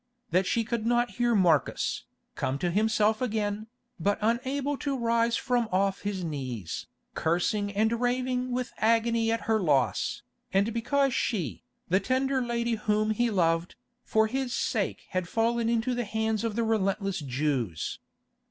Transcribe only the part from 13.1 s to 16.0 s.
he loved, for his sake had fallen into